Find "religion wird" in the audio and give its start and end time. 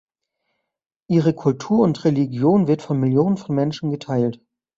2.05-2.81